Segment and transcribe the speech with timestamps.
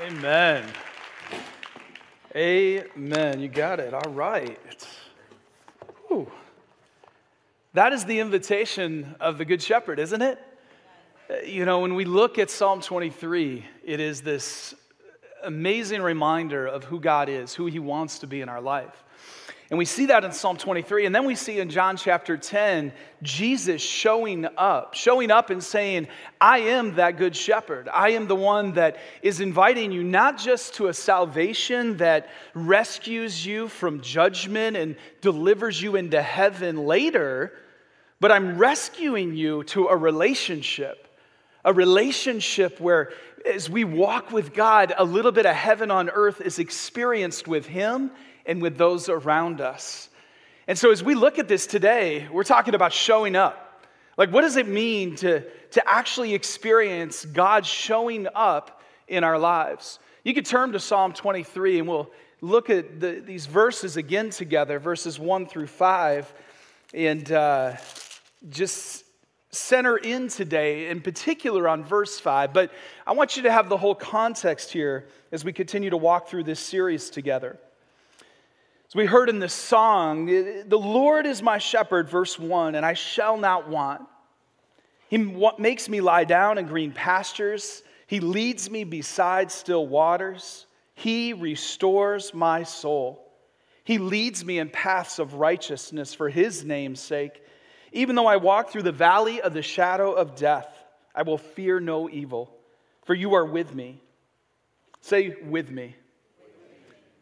[0.00, 0.64] Amen.
[2.34, 3.40] Amen.
[3.40, 3.92] You got it.
[3.92, 4.58] All right.
[7.74, 10.38] That is the invitation of the Good Shepherd, isn't it?
[11.28, 14.74] Uh, you know, when we look at Psalm 23, it is this
[15.44, 19.04] amazing reminder of who God is, who He wants to be in our life.
[19.72, 21.06] And we see that in Psalm 23.
[21.06, 22.92] And then we see in John chapter 10,
[23.22, 27.88] Jesus showing up, showing up and saying, I am that good shepherd.
[27.88, 33.46] I am the one that is inviting you not just to a salvation that rescues
[33.46, 37.54] you from judgment and delivers you into heaven later,
[38.20, 41.08] but I'm rescuing you to a relationship.
[41.64, 43.12] A relationship where,
[43.50, 47.64] as we walk with God, a little bit of heaven on earth is experienced with
[47.64, 48.10] Him
[48.46, 50.08] and with those around us.
[50.66, 53.84] And so, as we look at this today, we're talking about showing up.
[54.16, 59.98] Like, what does it mean to, to actually experience God showing up in our lives?
[60.24, 62.10] You could turn to Psalm 23 and we'll
[62.40, 66.32] look at the, these verses again together, verses 1 through 5,
[66.94, 67.76] and uh,
[68.48, 69.04] just
[69.50, 72.52] center in today, in particular on verse 5.
[72.52, 72.70] But
[73.06, 76.44] I want you to have the whole context here as we continue to walk through
[76.44, 77.58] this series together.
[78.92, 82.92] As we heard in this song, the Lord is my shepherd, verse 1, and I
[82.92, 84.02] shall not want.
[85.08, 87.82] He makes me lie down in green pastures.
[88.06, 90.66] He leads me beside still waters.
[90.94, 93.32] He restores my soul.
[93.82, 97.42] He leads me in paths of righteousness for his name's sake.
[97.92, 100.68] Even though I walk through the valley of the shadow of death,
[101.14, 102.54] I will fear no evil,
[103.06, 104.02] for you are with me.
[105.00, 105.96] Say, with me.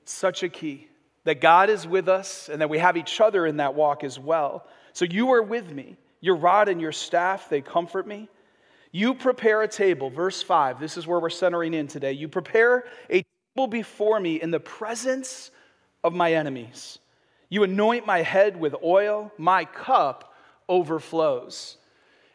[0.04, 0.88] Such a key
[1.24, 4.18] that God is with us and that we have each other in that walk as
[4.18, 4.66] well.
[4.92, 5.96] So you are with me.
[6.20, 8.28] Your rod and your staff, they comfort me.
[8.92, 10.80] You prepare a table, verse 5.
[10.80, 12.12] This is where we're centering in today.
[12.12, 15.50] You prepare a table before me in the presence
[16.02, 16.98] of my enemies.
[17.48, 20.34] You anoint my head with oil, my cup
[20.68, 21.76] overflows.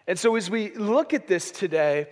[0.07, 2.07] And so, as we look at this today,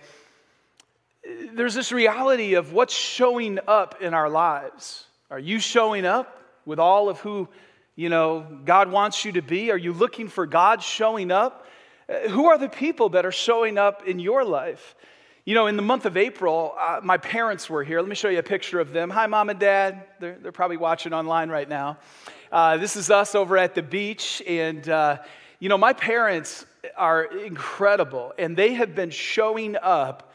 [1.52, 5.06] there's this reality of what's showing up in our lives.
[5.30, 6.43] Are you showing up?
[6.66, 7.48] With all of who,
[7.96, 9.70] you know, God wants you to be?
[9.70, 11.66] Are you looking for God showing up?
[12.08, 14.94] Uh, who are the people that are showing up in your life?
[15.44, 18.00] You know, in the month of April, uh, my parents were here.
[18.00, 19.10] Let me show you a picture of them.
[19.10, 20.04] Hi, mom and dad.
[20.18, 21.98] They're, they're probably watching online right now.
[22.50, 24.42] Uh, this is us over at the beach.
[24.46, 25.18] And, uh,
[25.60, 26.64] you know, my parents
[26.96, 30.32] are incredible, and they have been showing up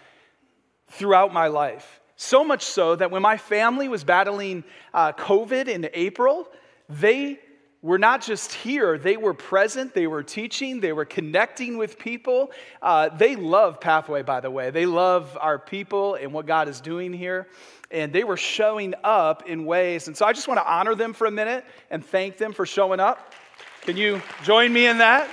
[0.89, 1.98] throughout my life.
[2.22, 6.50] So much so that when my family was battling uh, COVID in April,
[6.90, 7.40] they
[7.81, 12.52] were not just here, they were present, they were teaching, they were connecting with people.
[12.81, 14.69] Uh, they love Pathway, by the way.
[14.69, 17.47] They love our people and what God is doing here.
[17.90, 20.09] And they were showing up in ways.
[20.09, 22.66] And so I just want to honor them for a minute and thank them for
[22.66, 23.34] showing up.
[23.84, 25.30] Can you join me in that?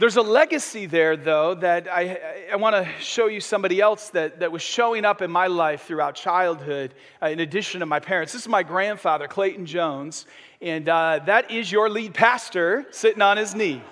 [0.00, 4.40] There's a legacy there, though, that I, I want to show you somebody else that,
[4.40, 8.32] that was showing up in my life throughout childhood, uh, in addition to my parents.
[8.32, 10.24] This is my grandfather, Clayton Jones,
[10.62, 13.82] and uh, that is your lead pastor sitting on his knee.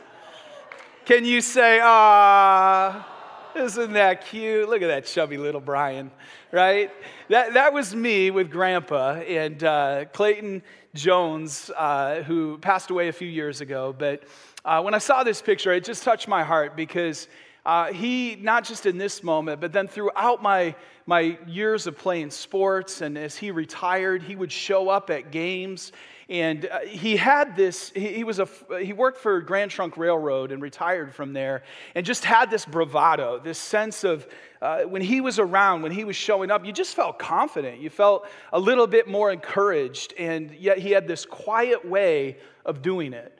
[1.04, 3.06] Can you say, ah,
[3.54, 4.68] isn't that cute?
[4.70, 6.10] Look at that chubby little Brian,
[6.50, 6.90] right?
[7.28, 10.62] That, that was me with Grandpa and uh, Clayton
[10.94, 14.22] Jones, uh, who passed away a few years ago, but
[14.64, 17.28] uh, when I saw this picture, it just touched my heart because
[17.66, 20.72] uh, he, not just in this moment, but then throughout my,
[21.04, 25.90] my years of playing sports, and as he retired, he would show up at games.
[26.28, 28.48] And uh, he had this, he, he, was a,
[28.80, 31.64] he worked for Grand Trunk Railroad and retired from there,
[31.96, 34.28] and just had this bravado, this sense of
[34.62, 37.80] uh, when he was around, when he was showing up, you just felt confident.
[37.80, 42.80] You felt a little bit more encouraged, and yet he had this quiet way of
[42.80, 43.35] doing it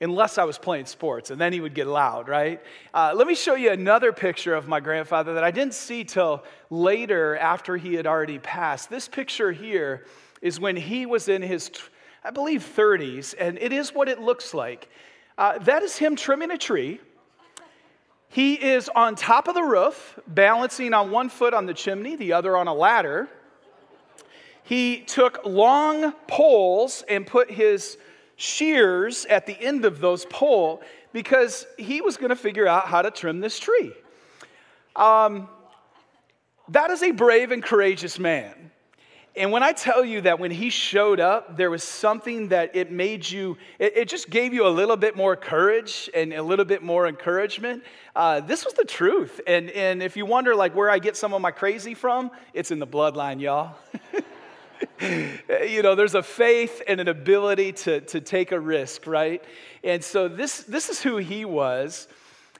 [0.00, 2.60] unless I was playing sports, and then he would get loud, right?
[2.92, 6.44] Uh, let me show you another picture of my grandfather that I didn't see till
[6.68, 8.90] later after he had already passed.
[8.90, 10.04] This picture here
[10.42, 11.70] is when he was in his,
[12.22, 14.88] I believe, 30s, and it is what it looks like.
[15.38, 17.00] Uh, that is him trimming a tree.
[18.28, 22.34] He is on top of the roof, balancing on one foot on the chimney, the
[22.34, 23.28] other on a ladder.
[24.62, 27.96] He took long poles and put his
[28.36, 33.02] shears at the end of those pole because he was going to figure out how
[33.02, 33.92] to trim this tree.
[34.94, 35.48] Um,
[36.68, 38.70] that is a brave and courageous man.
[39.36, 42.90] And when I tell you that when he showed up, there was something that it
[42.90, 46.64] made you, it, it just gave you a little bit more courage and a little
[46.64, 47.84] bit more encouragement.
[48.14, 49.40] Uh, this was the truth.
[49.46, 52.70] And, and if you wonder like where I get some of my crazy from, it's
[52.70, 53.76] in the bloodline, y'all.
[55.00, 59.42] you know, there's a faith and an ability to, to take a risk, right?
[59.84, 62.08] And so this, this is who he was.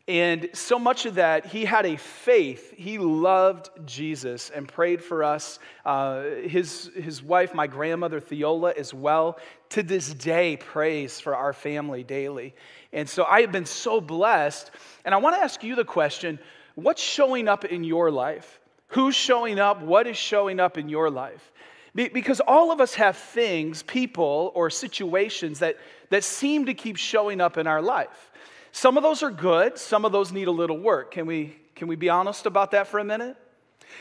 [0.09, 2.73] And so much of that, he had a faith.
[2.77, 5.59] He loved Jesus and prayed for us.
[5.85, 9.39] Uh, his, his wife, my grandmother Theola, as well,
[9.71, 12.55] to this day prays for our family daily.
[12.93, 14.71] And so I have been so blessed.
[15.05, 16.39] And I want to ask you the question
[16.77, 18.61] what's showing up in your life?
[18.89, 19.83] Who's showing up?
[19.83, 21.51] What is showing up in your life?
[21.97, 25.79] Because all of us have things, people, or situations that,
[26.11, 28.31] that seem to keep showing up in our life.
[28.71, 31.13] Some of those are good, some of those need a little work.
[31.13, 33.37] Can we, can we be honest about that for a minute?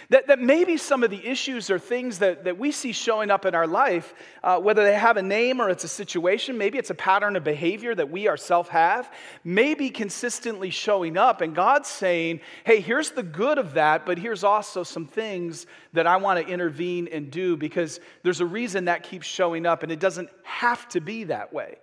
[0.10, 3.46] That, that maybe some of the issues or things that, that we see showing up
[3.46, 4.14] in our life,
[4.44, 7.44] uh, whether they have a name or it's a situation, maybe it's a pattern of
[7.44, 9.12] behavior that we ourselves have,
[9.44, 11.42] maybe consistently showing up.
[11.42, 16.08] And God's saying, hey, here's the good of that, but here's also some things that
[16.08, 19.92] I want to intervene and do because there's a reason that keeps showing up, and
[19.92, 21.78] it doesn't have to be that way.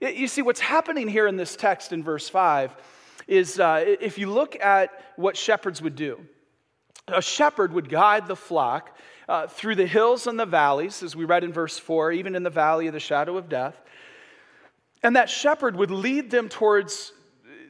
[0.00, 2.74] You see, what's happening here in this text in verse 5
[3.28, 6.18] is uh, if you look at what shepherds would do,
[7.10, 8.96] a shepherd would guide the flock
[9.28, 12.42] uh, through the hills and the valleys, as we read in verse 4, even in
[12.42, 13.80] the valley of the shadow of death.
[15.02, 17.12] And that shepherd would lead them towards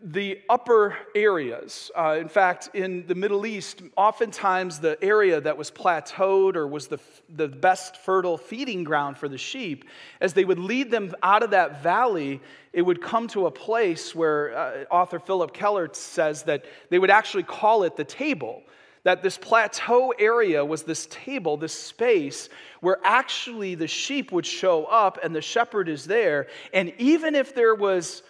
[0.02, 1.90] the upper areas.
[1.96, 6.86] Uh, in fact, in the Middle East, oftentimes the area that was plateaued or was
[6.86, 6.98] the,
[7.28, 9.84] the best fertile feeding ground for the sheep,
[10.20, 12.40] as they would lead them out of that valley,
[12.72, 17.10] it would come to a place where uh, author Phillip Keller says that they would
[17.10, 18.62] actually call it the table.
[19.04, 22.48] That this plateau area was this table, this space
[22.80, 26.48] where actually the sheep would show up and the shepherd is there.
[26.74, 28.22] And even if there was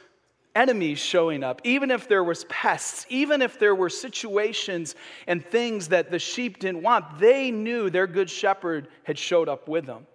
[0.54, 4.94] enemies showing up, even if there was pests, even if there were situations
[5.26, 9.68] and things that the sheep didn't want, they knew their good shepherd had showed up
[9.68, 10.06] with them.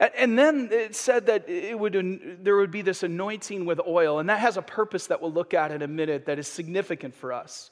[0.00, 4.28] And then it said that it would, there would be this anointing with oil, and
[4.28, 7.32] that has a purpose that we'll look at in a minute that is significant for
[7.32, 7.70] us.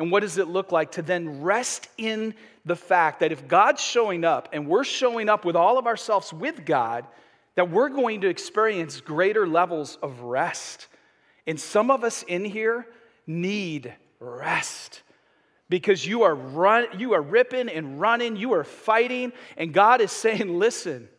[0.00, 3.82] And what does it look like to then rest in the fact that if God's
[3.82, 7.06] showing up and we're showing up with all of ourselves with God,
[7.54, 10.88] that we're going to experience greater levels of rest
[11.46, 12.86] and some of us in here
[13.26, 15.02] need rest
[15.68, 20.10] because you are run, you are ripping and running, you are fighting, and God is
[20.12, 21.10] saying, "Listen,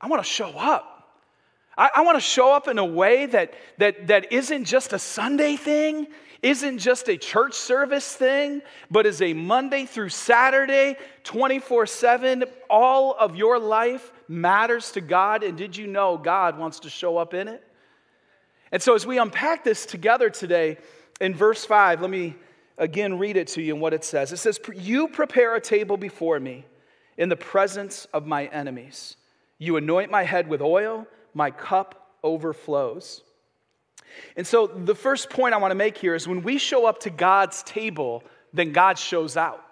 [0.00, 0.97] I want to show up.
[1.78, 4.98] I, I want to show up in a way that, that, that isn't just a
[4.98, 6.08] Sunday thing,
[6.42, 8.60] isn't just a church service thing,
[8.90, 12.44] but is a Monday through Saturday, 24 7.
[12.68, 15.42] All of your life matters to God.
[15.44, 17.64] And did you know God wants to show up in it?
[18.70, 20.76] And so, as we unpack this together today,
[21.20, 22.36] in verse 5, let me
[22.76, 24.32] again read it to you and what it says.
[24.32, 26.66] It says, You prepare a table before me
[27.16, 29.16] in the presence of my enemies.
[29.58, 31.06] You anoint my head with oil,
[31.38, 33.22] my cup overflows.
[34.36, 37.00] And so, the first point I want to make here is when we show up
[37.00, 39.64] to God's table, then God shows out.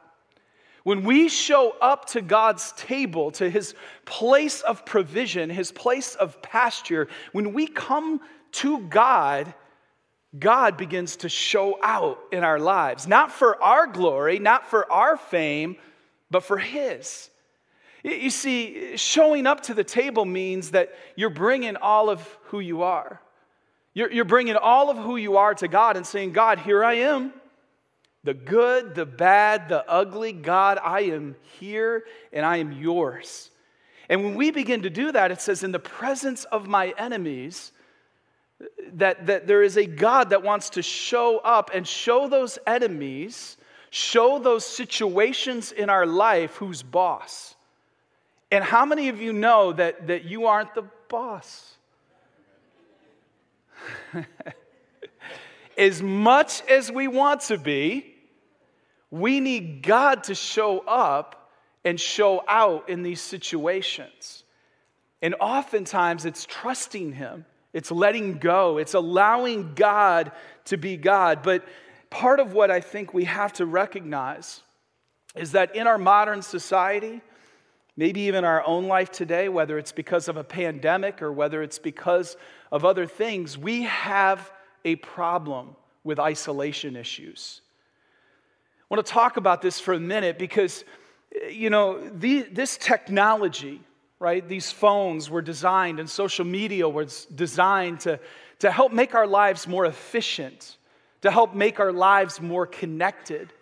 [0.85, 3.75] When we show up to God's table, to his
[4.05, 8.21] place of provision, his place of pasture, when we come
[8.53, 9.53] to God,
[10.39, 15.17] God begins to show out in our lives, not for our glory, not for our
[15.17, 15.77] fame,
[16.31, 17.31] but for His.
[18.07, 22.83] You see, showing up to the table means that you're bringing all of who you
[22.83, 23.21] are.
[23.95, 26.95] You're, you're bringing all of who you are to God and saying, God, here I
[26.95, 27.33] am.
[28.23, 33.51] The good, the bad, the ugly, God, I am here and I am yours.
[34.09, 37.73] And when we begin to do that, it says, in the presence of my enemies,
[38.93, 43.57] that, that there is a God that wants to show up and show those enemies,
[43.91, 47.56] show those situations in our life who's boss.
[48.51, 51.77] And how many of you know that, that you aren't the boss?
[55.79, 58.15] as much as we want to be,
[59.11, 61.51] we need God to show up
[61.85, 64.45] and show out in these situations.
[65.23, 67.45] And oftentimes it's trusting Him
[67.77, 70.33] it's letting go, it's allowing God
[70.65, 71.43] to be God.
[71.43, 71.63] But
[72.09, 74.63] part of what I think we have to recognize
[75.35, 77.21] is that in our modern society,
[77.97, 81.79] maybe even our own life today, whether it's because of a pandemic or whether it's
[81.79, 82.37] because
[82.71, 84.53] of other things, we have
[84.85, 87.63] a problem with isolation issues.
[88.81, 90.85] I want to talk about this for a minute because
[91.53, 93.81] You know, the, this technology,
[94.21, 98.19] right, these phones were designed and social media was designed to,
[98.59, 100.79] to help make our lives more efficient,
[101.21, 103.53] to help make our lives more connected.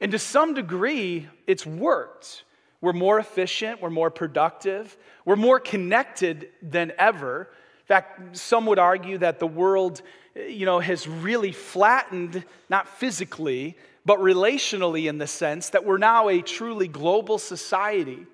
[0.00, 2.44] And to some degree, it's worked.
[2.80, 7.50] We're more efficient, we're more productive, we're more connected than ever.
[7.80, 10.00] In fact, some would argue that the world,
[10.34, 16.28] you know, has really flattened, not physically, but relationally in the sense that we're now
[16.28, 18.26] a truly global society,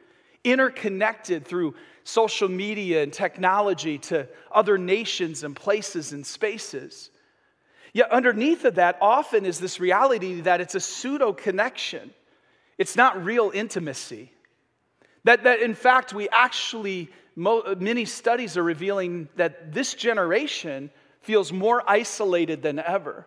[0.44, 1.74] interconnected through
[2.04, 7.10] social media and technology to other nations and places and spaces.
[7.92, 12.12] Yet, underneath of that, often is this reality that it's a pseudo connection.
[12.78, 14.30] It's not real intimacy.
[15.26, 20.88] That, that in fact, we actually, many studies are revealing that this generation
[21.20, 23.26] feels more isolated than ever.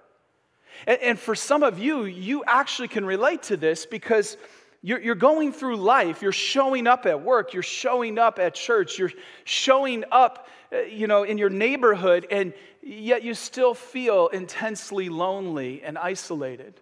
[0.88, 4.38] And, and for some of you, you actually can relate to this because
[4.82, 8.98] you're, you're going through life, you're showing up at work, you're showing up at church,
[8.98, 9.12] you're
[9.44, 15.84] showing up, uh, you know, in your neighborhood, and yet you still feel intensely lonely
[15.84, 16.80] and isolated.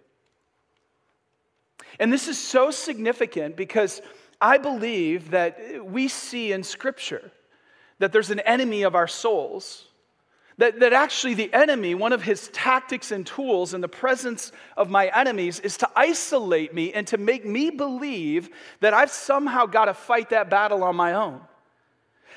[1.98, 4.00] And this is so significant because
[4.40, 7.30] I believe that we see in Scripture
[7.98, 9.88] that there's an enemy of our souls
[10.58, 14.90] that, that actually the enemy, one of his tactics and tools in the presence of
[14.90, 19.84] my enemies, is to isolate me and to make me believe that I've somehow got
[19.84, 21.40] to fight that battle on my own.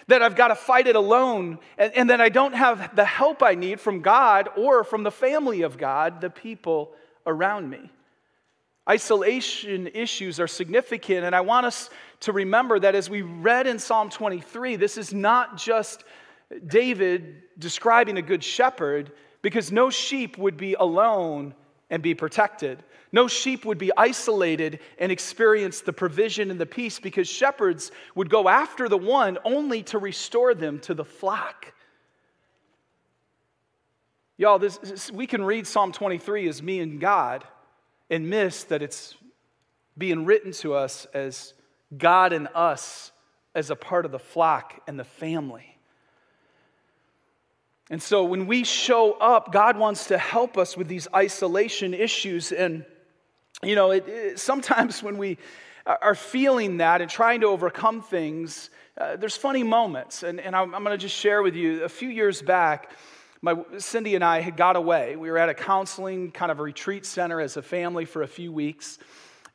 [0.07, 3.41] That I've got to fight it alone, and, and that I don't have the help
[3.41, 6.91] I need from God or from the family of God, the people
[7.25, 7.89] around me.
[8.89, 11.89] Isolation issues are significant, and I want us
[12.21, 16.03] to remember that as we read in Psalm 23, this is not just
[16.65, 19.11] David describing a good shepherd
[19.41, 21.53] because no sheep would be alone
[21.89, 22.83] and be protected.
[23.11, 28.29] No sheep would be isolated and experience the provision and the peace because shepherds would
[28.29, 31.73] go after the one only to restore them to the flock.
[34.37, 37.43] Y'all, this, we can read Psalm 23 as me and God
[38.11, 39.15] and miss that it's
[39.97, 41.53] being written to us as
[41.97, 43.11] God and us
[43.55, 45.77] as a part of the flock and the family.
[47.89, 52.51] And so when we show up, God wants to help us with these isolation issues.
[52.51, 52.85] And,
[53.63, 55.37] you know, it, it, sometimes when we
[55.85, 60.23] are feeling that and trying to overcome things, uh, there's funny moments.
[60.23, 62.91] And, and I'm, I'm going to just share with you a few years back.
[63.41, 65.15] My, Cindy and I had got away.
[65.15, 68.27] We were at a counseling kind of a retreat center as a family for a
[68.27, 68.99] few weeks.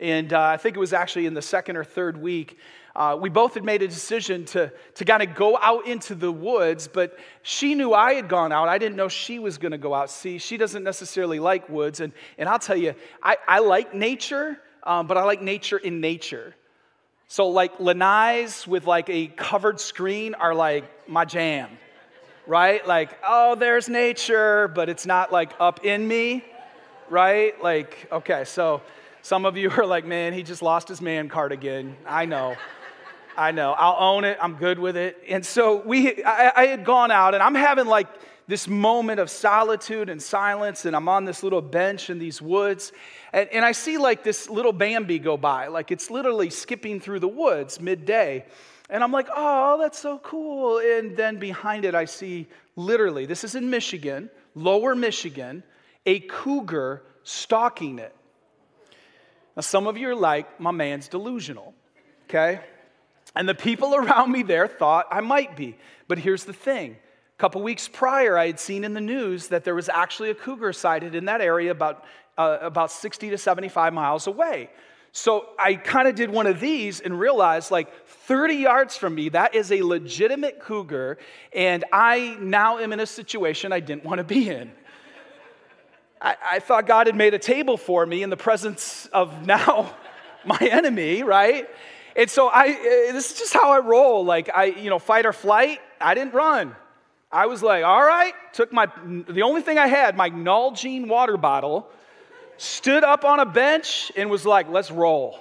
[0.00, 2.58] And uh, I think it was actually in the second or third week
[2.96, 6.32] uh, we both had made a decision to, to kind of go out into the
[6.32, 8.68] woods, but she knew I had gone out.
[8.68, 10.08] I didn't know she was going to go out.
[10.08, 12.00] See, she doesn't necessarily like woods.
[12.00, 16.00] And, and I'll tell you, I, I like nature, um, but I like nature in
[16.00, 16.54] nature.
[17.28, 21.68] So, like, lanais with like a covered screen are like my jam,
[22.46, 22.86] right?
[22.86, 26.44] Like, oh, there's nature, but it's not like up in me,
[27.10, 27.60] right?
[27.62, 28.82] Like, okay, so
[29.22, 31.96] some of you are like, man, he just lost his man card again.
[32.06, 32.56] I know.
[33.36, 33.72] I know.
[33.72, 34.38] I'll own it.
[34.40, 35.22] I'm good with it.
[35.28, 38.08] And so we, I, I, had gone out, and I'm having like
[38.48, 42.92] this moment of solitude and silence, and I'm on this little bench in these woods,
[43.32, 47.20] and, and I see like this little Bambi go by, like it's literally skipping through
[47.20, 48.46] the woods midday.
[48.88, 50.78] And I'm like, oh, that's so cool.
[50.78, 55.62] And then behind it, I see literally, this is in Michigan, lower Michigan,
[56.04, 58.14] a cougar stalking it.
[59.56, 61.74] Now, some of you are like, my man's delusional,
[62.28, 62.60] okay?
[63.34, 65.76] And the people around me there thought I might be.
[66.06, 66.92] But here's the thing.
[66.92, 70.34] A couple weeks prior, I had seen in the news that there was actually a
[70.34, 72.04] cougar sighted in that area about,
[72.38, 74.70] uh, about 60 to 75 miles away.
[75.16, 79.30] So I kind of did one of these and realized like 30 yards from me,
[79.30, 81.16] that is a legitimate cougar,
[81.54, 84.70] and I now am in a situation I didn't want to be in.
[86.20, 89.94] I, I thought God had made a table for me in the presence of now
[90.44, 91.66] my enemy, right?
[92.14, 94.22] And so I, eh, this is just how I roll.
[94.22, 95.80] Like I, you know, fight or flight.
[95.98, 96.76] I didn't run.
[97.32, 98.34] I was like, all right.
[98.52, 101.88] Took my, the only thing I had, my Nalgene water bottle,
[102.56, 105.38] stood up on a bench and was like, let's roll.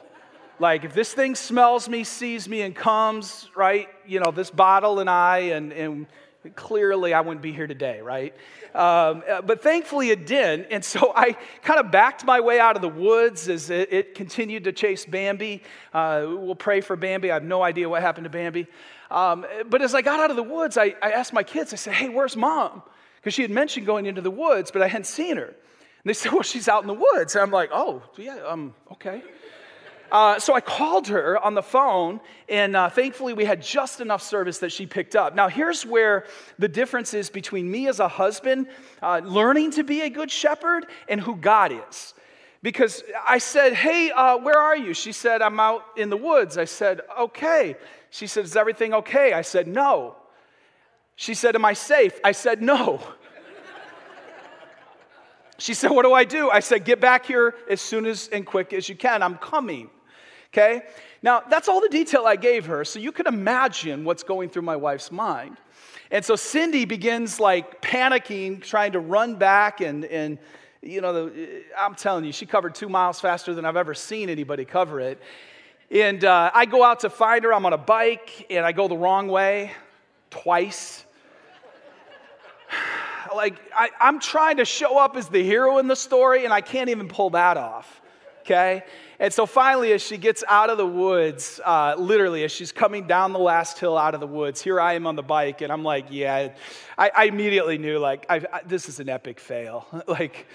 [0.59, 3.89] Like if this thing smells me, sees me, and comes, right?
[4.07, 6.07] You know, this bottle and I, and and
[6.55, 8.33] clearly I wouldn't be here today, right?
[8.73, 10.67] Um, uh, but thankfully it did.
[10.69, 14.15] And so I kind of backed my way out of the woods as it, it
[14.15, 15.63] continued to chase Bambi.
[15.93, 17.31] Uh, we'll pray for Bambi.
[17.31, 18.67] I have no idea what happened to Bambi.
[19.09, 21.75] Um, but as I got out of the woods, I, I asked my kids, I
[21.77, 22.81] said, hey, where's mom?
[23.17, 25.55] Because she had mentioned going into the woods, but I hadn't seen her.
[26.05, 27.33] And they said, well, she's out in the woods.
[27.33, 29.23] And I'm like, oh, yeah, um, okay.
[30.11, 34.21] Uh, so I called her on the phone, and uh, thankfully we had just enough
[34.21, 35.33] service that she picked up.
[35.33, 36.27] Now, here's where
[36.59, 38.67] the difference is between me as a husband,
[39.01, 42.13] uh, learning to be a good shepherd, and who God is.
[42.61, 44.93] Because I said, Hey, uh, where are you?
[44.93, 46.55] She said, I'm out in the woods.
[46.55, 47.75] I said, Okay.
[48.11, 49.33] She said, Is everything okay?
[49.33, 50.17] I said, No.
[51.15, 52.19] She said, Am I safe?
[52.23, 53.01] I said, No.
[55.57, 56.49] She said, What do I do?
[56.49, 59.23] I said, Get back here as soon as and quick as you can.
[59.23, 59.89] I'm coming.
[60.53, 60.83] Okay?
[61.21, 64.61] Now, that's all the detail I gave her, so you can imagine what's going through
[64.61, 65.57] my wife's mind.
[66.11, 70.37] And so Cindy begins like panicking, trying to run back, and, and
[70.81, 74.29] you know, the, I'm telling you, she covered two miles faster than I've ever seen
[74.29, 75.21] anybody cover it.
[75.89, 77.53] And uh, I go out to find her.
[77.53, 79.71] I'm on a bike, and I go the wrong way
[80.29, 81.05] twice
[83.35, 86.61] like I, I'm trying to show up as the hero in the story, and I
[86.61, 88.01] can't even pull that off.
[88.41, 88.83] Okay?
[89.17, 93.07] And so finally, as she gets out of the woods, uh, literally, as she's coming
[93.07, 95.71] down the last hill out of the woods, here I am on the bike, and
[95.71, 96.49] I'm like, yeah,
[96.97, 99.87] I, I immediately knew, like, I, this is an epic fail.
[100.07, 100.45] like,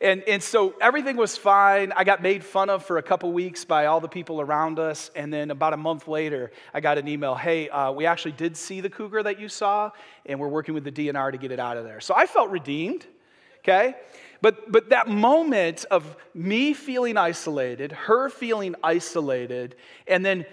[0.00, 1.92] and, and so everything was fine.
[1.94, 5.10] I got made fun of for a couple weeks by all the people around us.
[5.14, 8.56] And then about a month later, I got an email hey, uh, we actually did
[8.56, 9.90] see the cougar that you saw,
[10.24, 12.00] and we're working with the DNR to get it out of there.
[12.00, 13.06] So I felt redeemed,
[13.58, 13.94] okay?
[14.40, 19.76] But, but that moment of me feeling isolated, her feeling isolated,
[20.06, 20.46] and then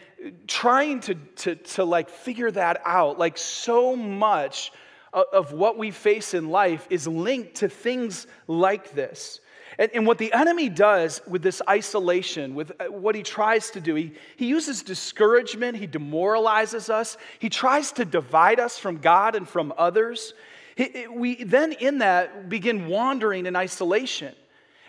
[0.45, 4.73] trying to, to, to like figure that out, like so much
[5.13, 9.39] of what we face in life is linked to things like this.
[9.79, 13.81] And, and, what the enemy does with this isolation, with uh, what he tries to
[13.81, 19.35] do, he, he uses discouragement, he demoralizes us, he tries to divide us from God
[19.35, 20.33] and from others.
[20.75, 24.33] He, we then, in that, begin wandering in isolation.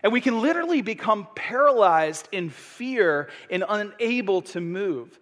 [0.03, 5.19] And we can literally become paralyzed in fear and unable to move.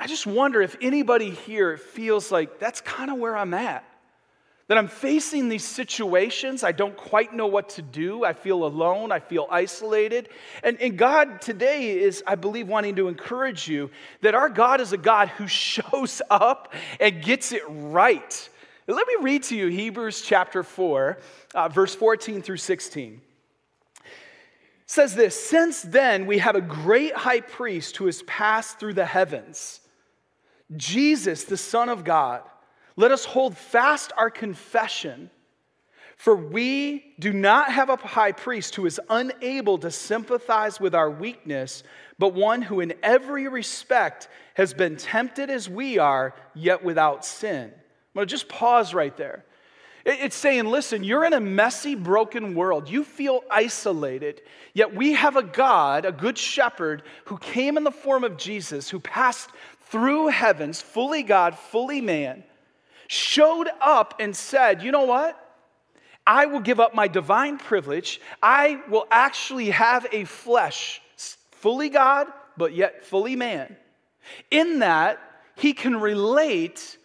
[0.00, 3.84] I just wonder if anybody here feels like that's kind of where I'm at.
[4.68, 8.24] That I'm facing these situations, I don't quite know what to do.
[8.24, 10.28] I feel alone, I feel isolated.
[10.62, 13.90] And, and God today is, I believe, wanting to encourage you
[14.22, 18.48] that our God is a God who shows up and gets it right.
[18.86, 21.18] Let me read to you Hebrews chapter 4,
[21.54, 23.20] uh, verse 14 through 16
[24.90, 29.06] says this Since then, we have a great high priest who has passed through the
[29.06, 29.80] heavens,
[30.76, 32.42] Jesus, the Son of God.
[32.96, 35.30] Let us hold fast our confession.
[36.16, 41.10] For we do not have a high priest who is unable to sympathize with our
[41.10, 41.82] weakness,
[42.18, 47.72] but one who in every respect has been tempted as we are, yet without sin.
[47.72, 49.46] I'm going to just pause right there.
[50.04, 52.88] It's saying, listen, you're in a messy, broken world.
[52.88, 54.42] You feel isolated,
[54.74, 58.88] yet we have a God, a good shepherd, who came in the form of Jesus,
[58.88, 59.50] who passed
[59.90, 62.44] through heavens, fully God, fully man,
[63.08, 65.36] showed up and said, You know what?
[66.26, 68.20] I will give up my divine privilege.
[68.42, 71.02] I will actually have a flesh,
[71.50, 73.76] fully God, but yet fully man.
[74.50, 75.18] In that,
[75.56, 76.96] he can relate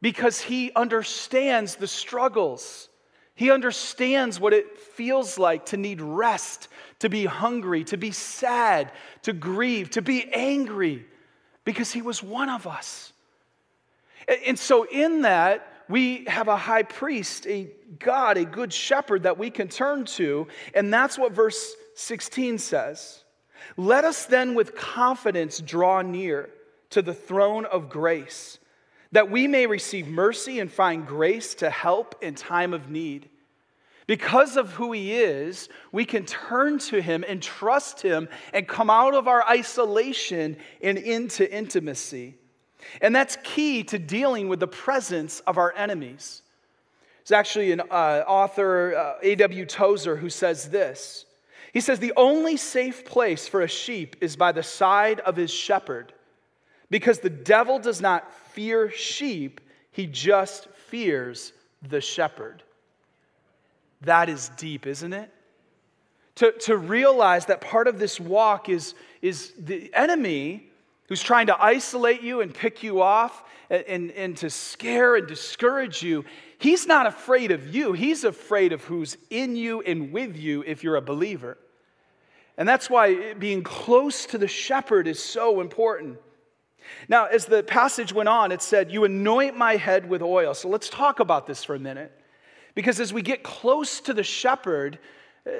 [0.00, 2.88] because he understands the struggles.
[3.36, 8.90] He understands what it feels like to need rest, to be hungry, to be sad,
[9.22, 11.06] to grieve, to be angry,
[11.64, 13.12] because he was one of us.
[14.46, 19.38] And so, in that, we have a high priest, a God, a good shepherd that
[19.38, 20.46] we can turn to.
[20.74, 23.24] And that's what verse 16 says.
[23.76, 26.50] Let us then with confidence draw near
[26.90, 28.58] to the throne of grace,
[29.12, 33.28] that we may receive mercy and find grace to help in time of need.
[34.06, 38.90] Because of who he is, we can turn to him and trust him and come
[38.90, 42.34] out of our isolation and into intimacy.
[43.00, 46.42] And that's key to dealing with the presence of our enemies.
[47.18, 49.66] There's actually an uh, author, uh, A.W.
[49.66, 51.24] Tozer, who says this.
[51.72, 55.52] He says, The only safe place for a sheep is by the side of his
[55.52, 56.12] shepherd,
[56.90, 59.60] because the devil does not fear sheep,
[59.92, 61.52] he just fears
[61.88, 62.62] the shepherd.
[64.02, 65.32] That is deep, isn't it?
[66.36, 70.68] To, to realize that part of this walk is, is the enemy
[71.08, 75.26] who's trying to isolate you and pick you off and, and, and, to scare and
[75.26, 76.24] discourage you,
[76.58, 77.92] he's not afraid of you.
[77.92, 81.58] He's afraid of who's in you and with you if you're a believer.
[82.56, 86.18] And that's why being close to the shepherd is so important.
[87.08, 90.54] Now, as the passage went on, it said, You anoint my head with oil.
[90.54, 92.12] So let's talk about this for a minute.
[92.74, 94.98] Because as we get close to the shepherd,
[95.46, 95.50] uh,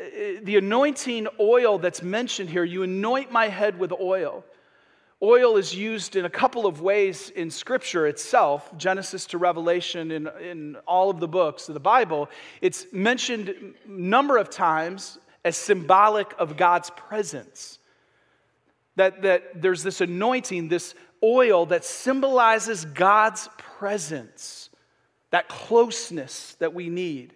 [0.42, 4.44] the anointing oil that's mentioned here, you anoint my head with oil.
[5.22, 10.28] Oil is used in a couple of ways in Scripture itself, Genesis to Revelation, in,
[10.40, 12.28] in all of the books of the Bible.
[12.60, 17.78] It's mentioned a number of times as symbolic of God's presence.
[18.96, 24.61] That, that there's this anointing, this oil that symbolizes God's presence,
[25.32, 27.32] that closeness that we need.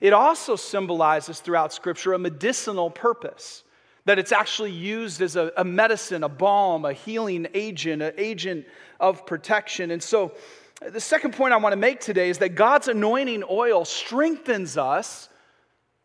[0.00, 3.62] It also symbolizes throughout Scripture a medicinal purpose
[4.06, 8.66] that it's actually used as a, a medicine, a balm, a healing agent, an agent
[8.98, 9.90] of protection.
[9.90, 10.32] And so,
[10.80, 15.28] the second point I want to make today is that God's anointing oil strengthens us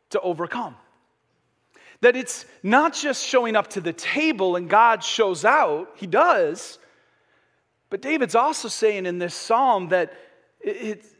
[0.10, 0.75] to overcome.
[2.01, 6.78] That it's not just showing up to the table and God shows out, He does.
[7.89, 10.12] But David's also saying in this psalm that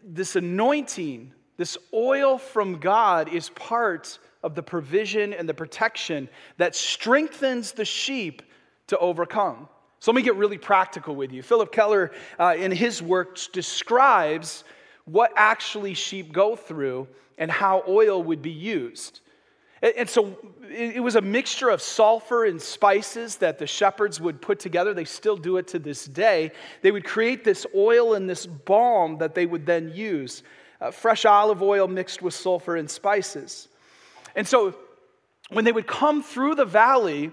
[0.04, 6.28] this anointing, this oil from God, is part of the provision and the protection
[6.58, 8.42] that strengthens the sheep
[8.88, 9.68] to overcome.
[10.00, 11.42] So let me get really practical with you.
[11.42, 14.64] Phillip Keller, uh, in his work, describes
[15.06, 19.22] what actually sheep go through and how oil would be used.
[19.82, 20.38] And so
[20.70, 24.94] it was a mixture of sulfur and spices that the shepherds would put together.
[24.94, 26.52] They still do it to this day.
[26.82, 30.44] They would create this oil and this balm that they would then use
[30.82, 33.68] uh, fresh olive oil mixed with sulfur and spices.
[34.36, 34.76] And so
[35.50, 37.32] when they would come through the valley,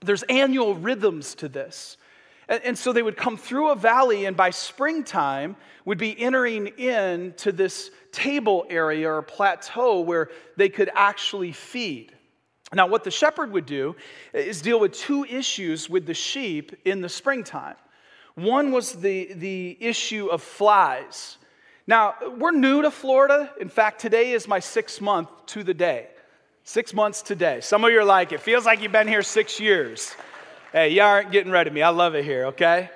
[0.00, 1.96] there's annual rhythms to this.
[2.48, 7.52] And, so they would come through a valley, and by springtime, would be entering into
[7.52, 12.12] this table area or plateau where they could actually feed.
[12.72, 13.96] Now, what the shepherd would do
[14.32, 17.76] is deal with two issues with the sheep in the springtime.
[18.34, 21.38] One was the, the issue of flies.
[21.86, 23.50] Now, we're new to Florida.
[23.60, 26.08] In fact, today is my sixth month to the day.
[26.64, 27.60] Six months today.
[27.60, 30.14] Some of you are like, it feels like you've been here six years.
[30.74, 31.82] Hey, y'all aren't getting rid of me.
[31.82, 32.90] I love it here, okay?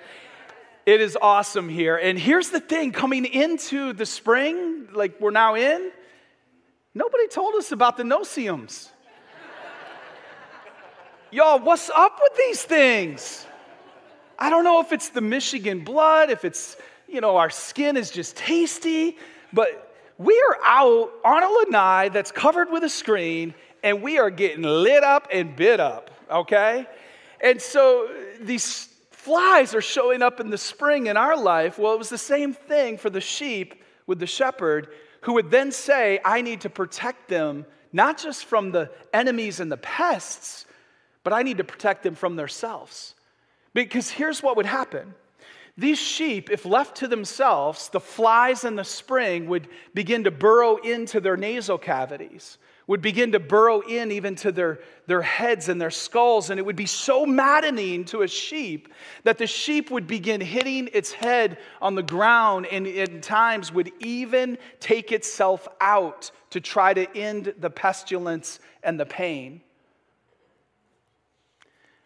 [0.85, 1.97] It is awesome here.
[1.97, 5.93] And here's the thing coming into the spring, like we're now in,
[6.93, 8.91] nobody told us about the no-see-ums.
[11.31, 13.47] Y'all, what's up with these things?
[14.41, 18.11] I don't know if it's the Michigan blood, if it's, you know, our skin is
[18.11, 19.17] just tasty,
[19.53, 24.31] but we are out on a lanai that's covered with a screen and we are
[24.31, 26.89] getting lit up and bit up, okay?
[27.41, 28.09] And so
[28.41, 31.79] these flies are showing up in the spring in our life.
[31.79, 34.89] Well, it was the same thing for the sheep with the shepherd
[35.23, 39.73] who would then say, I need to protect them not just from the enemies and
[39.73, 40.67] the pests,
[41.25, 43.15] but I need to protect them from themselves.
[43.75, 45.15] Because here's what would happen
[45.79, 50.77] these sheep, if left to themselves, the flies in the spring would begin to burrow
[50.79, 55.81] into their nasal cavities, would begin to burrow in even to their, their heads and
[55.81, 56.51] their skulls.
[56.51, 60.89] And it would be so maddening to a sheep that the sheep would begin hitting
[60.93, 66.93] its head on the ground and in times would even take itself out to try
[66.93, 69.61] to end the pestilence and the pain.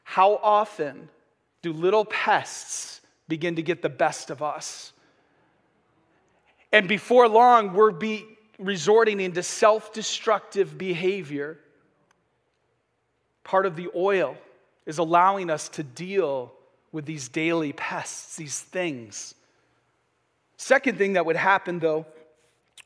[0.02, 1.08] How often
[1.62, 4.92] do little pests begin to get the best of us.
[6.72, 8.26] And before long, we're be
[8.62, 11.58] resorting into self destructive behavior.
[13.44, 14.36] Part of the oil
[14.86, 16.52] is allowing us to deal
[16.92, 19.34] with these daily pests, these things.
[20.56, 22.06] Second thing that would happen, though,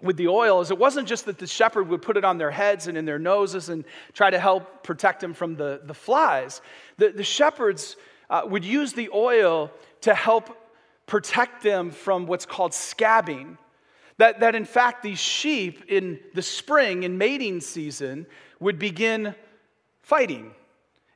[0.00, 2.50] with the oil is it wasn't just that the shepherd would put it on their
[2.50, 6.60] heads and in their noses and try to help protect them from the, the flies.
[6.98, 7.96] The, the shepherds
[8.28, 9.70] uh, would use the oil
[10.02, 10.56] to help
[11.06, 13.56] protect them from what's called scabbing.
[14.18, 18.26] That, that in fact, these sheep in the spring, in mating season,
[18.60, 19.34] would begin
[20.00, 20.52] fighting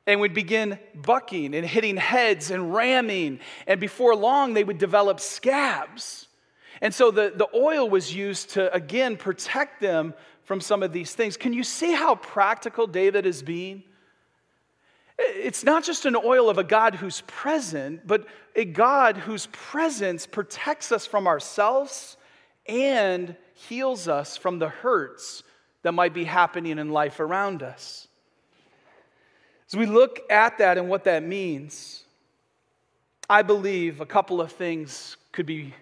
[0.05, 3.39] and would begin bucking and hitting heads and ramming.
[3.67, 6.27] And before long, they would develop scabs.
[6.81, 11.13] And so the, the oil was used to, again, protect them from some of these
[11.13, 11.37] things.
[11.37, 13.83] Can you see how practical David is being?
[15.17, 20.25] It's not just an oil of a God who's present, but a God whose presence
[20.25, 22.17] protects us from ourselves
[22.67, 25.43] and heals us from the hurts
[25.83, 28.07] that might be happening in life around us.
[29.67, 32.03] As we look at that and what that means,
[33.29, 35.73] I believe a couple of things could be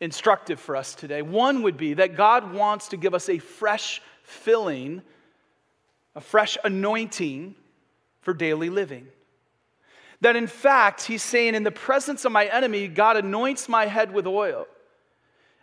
[0.00, 1.22] instructive for us today.
[1.22, 5.02] One would be that God wants to give us a fresh filling,
[6.14, 7.54] a fresh anointing
[8.20, 9.06] for daily living.
[10.20, 14.12] That in fact, he's saying, in the presence of my enemy, God anoints my head
[14.12, 14.66] with oil.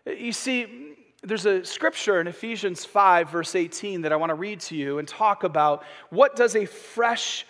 [0.06, 4.60] You see, there's a scripture in Ephesians 5, verse 18, that I want to read
[4.62, 7.46] to you and talk about what does a fresh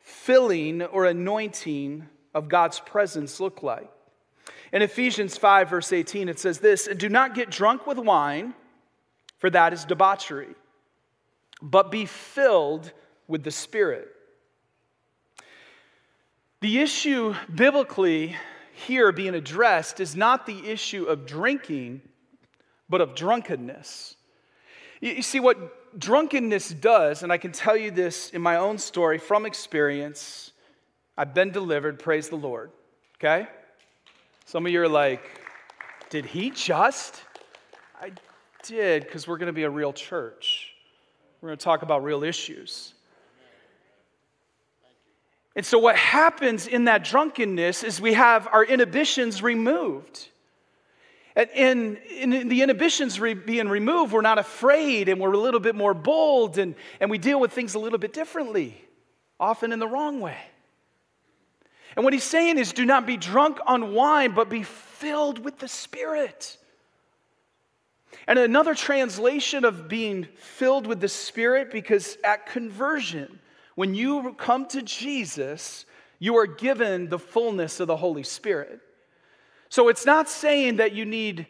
[0.00, 3.90] filling or anointing of God's presence look like.
[4.72, 8.54] In Ephesians 5, verse 18, it says this do not get drunk with wine,
[9.38, 10.54] for that is debauchery,
[11.62, 12.92] but be filled
[13.28, 14.08] with the Spirit.
[16.60, 18.36] The issue biblically
[18.80, 22.02] here being addressed is not the issue of drinking
[22.88, 24.16] but of drunkenness.
[25.00, 29.18] You see, what drunkenness does, and I can tell you this in my own story
[29.18, 30.52] from experience,
[31.16, 32.70] I've been delivered, praise the Lord,
[33.18, 33.46] okay?
[34.44, 35.22] Some of you are like,
[36.10, 37.22] did he just?
[38.00, 38.12] I
[38.64, 40.72] did, because we're going to be a real church.
[41.40, 42.94] We're going to talk about real issues.
[45.60, 50.28] And so, what happens in that drunkenness is we have our inhibitions removed.
[51.36, 55.74] And in, the inhibitions re- being removed, we're not afraid and we're a little bit
[55.74, 58.74] more bold and, and we deal with things a little bit differently,
[59.38, 60.38] often in the wrong way.
[61.94, 65.58] And what he's saying is do not be drunk on wine, but be filled with
[65.58, 66.56] the Spirit.
[68.26, 73.40] And another translation of being filled with the Spirit, because at conversion,
[73.74, 75.86] when you come to Jesus,
[76.18, 78.80] you are given the fullness of the Holy Spirit.
[79.68, 81.46] So it's not saying that you need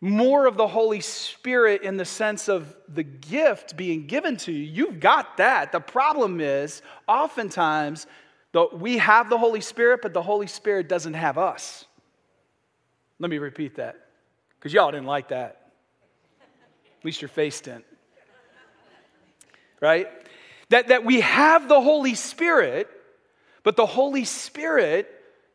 [0.00, 4.64] more of the Holy Spirit in the sense of the gift being given to you.
[4.64, 5.72] You've got that.
[5.72, 8.06] The problem is, oftentimes,
[8.74, 11.86] we have the Holy Spirit, but the Holy Spirit doesn't have us.
[13.18, 13.96] Let me repeat that,
[14.58, 15.72] because y'all didn't like that.
[16.98, 17.84] At least your face didn't.
[19.80, 20.08] Right?
[20.70, 22.88] That, that we have the Holy Spirit,
[23.62, 25.08] but the Holy Spirit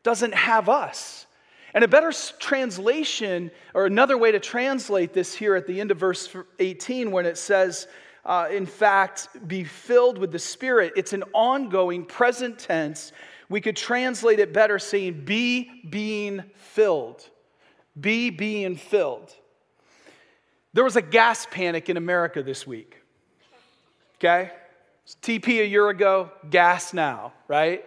[0.03, 1.25] doesn't have us.
[1.73, 5.97] And a better translation, or another way to translate this here at the end of
[5.97, 7.87] verse 18, when it says,
[8.25, 13.11] uh, in fact, be filled with the Spirit, it's an ongoing present tense.
[13.49, 17.27] We could translate it better saying, be being filled.
[17.99, 19.33] Be being filled.
[20.73, 23.01] There was a gas panic in America this week.
[24.15, 24.51] Okay?
[25.21, 27.83] TP a year ago, gas now, right?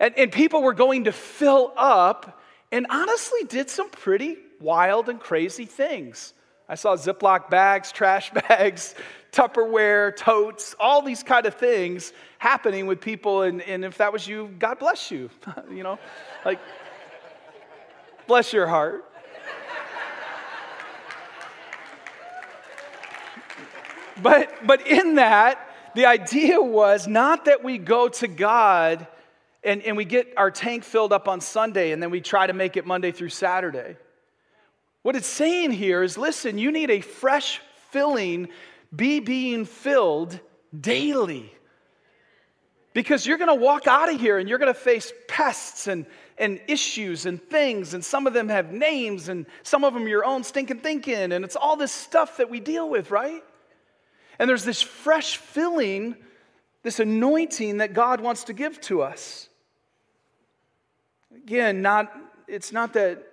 [0.00, 2.40] And, and people were going to fill up
[2.72, 6.34] and honestly did some pretty wild and crazy things.
[6.68, 8.94] I saw Ziploc bags, trash bags,
[9.32, 13.42] Tupperware, totes, all these kind of things happening with people.
[13.42, 15.30] And, and if that was you, God bless you.
[15.70, 15.98] you know,
[16.44, 16.58] like,
[18.26, 19.04] bless your heart.
[24.22, 25.67] But, but in that,
[25.98, 29.04] the idea was not that we go to God
[29.64, 32.52] and, and we get our tank filled up on Sunday and then we try to
[32.52, 33.96] make it Monday through Saturday.
[35.02, 38.48] What it's saying here is listen, you need a fresh filling,
[38.94, 40.38] be being filled
[40.78, 41.52] daily.
[42.92, 46.06] Because you're going to walk out of here and you're going to face pests and,
[46.38, 50.24] and issues and things, and some of them have names, and some of them your
[50.24, 53.42] own stinking thinking, and it's all this stuff that we deal with, right?
[54.38, 56.16] And there's this fresh filling,
[56.82, 59.48] this anointing that God wants to give to us.
[61.34, 62.12] Again, not,
[62.46, 63.24] it's not that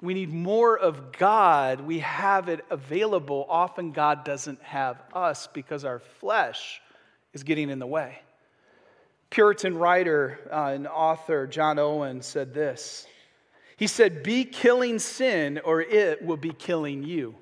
[0.00, 3.46] we need more of God, we have it available.
[3.48, 6.80] Often God doesn't have us because our flesh
[7.32, 8.20] is getting in the way.
[9.30, 13.06] Puritan writer uh, and author John Owen said this.
[13.76, 17.34] He said, Be killing sin, or it will be killing you.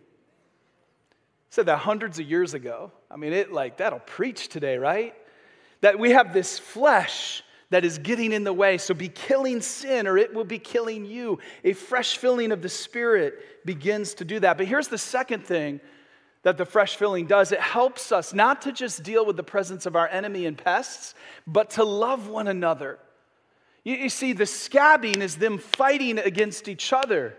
[1.56, 2.92] Said that hundreds of years ago.
[3.10, 5.14] I mean, it like that'll preach today, right?
[5.80, 8.76] That we have this flesh that is getting in the way.
[8.76, 11.38] So be killing sin, or it will be killing you.
[11.64, 14.58] A fresh filling of the Spirit begins to do that.
[14.58, 15.80] But here's the second thing
[16.42, 19.86] that the fresh filling does it helps us not to just deal with the presence
[19.86, 21.14] of our enemy and pests,
[21.46, 22.98] but to love one another.
[23.82, 27.34] You, you see, the scabbing is them fighting against each other.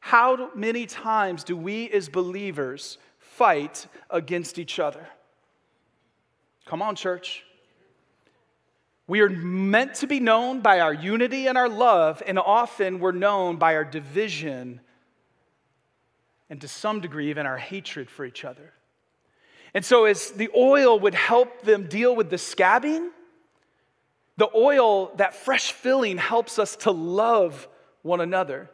[0.00, 2.98] How many times do we as believers
[3.40, 5.08] fight against each other?
[6.66, 7.42] Come on, church.
[9.06, 13.12] We are meant to be known by our unity and our love, and often we're
[13.12, 14.82] known by our division
[16.50, 18.74] and to some degree, even our hatred for each other.
[19.72, 23.08] And so, as the oil would help them deal with the scabbing,
[24.36, 27.66] the oil, that fresh filling, helps us to love
[28.02, 28.68] one another.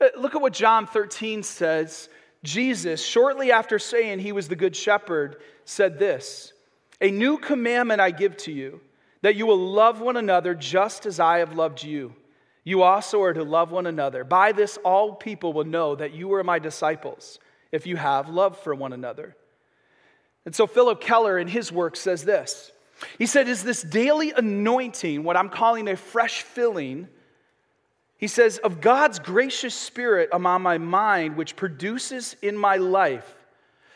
[0.00, 2.08] Uh, look at what John 13 says.
[2.44, 6.52] Jesus, shortly after saying he was the good shepherd, said this
[7.00, 8.80] A new commandment I give to you
[9.22, 12.14] that you will love one another just as I have loved you.
[12.62, 14.22] You also are to love one another.
[14.22, 17.38] By this, all people will know that you are my disciples
[17.72, 19.34] if you have love for one another.
[20.44, 22.70] And so, Phillip Keller in his work says this
[23.18, 27.08] He said, Is this daily anointing, what I'm calling a fresh filling,
[28.24, 33.36] he says, of God's gracious spirit among my mind, which produces in my life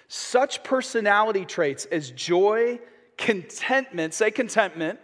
[0.06, 2.78] such personality traits as joy,
[3.16, 5.00] contentment, say contentment.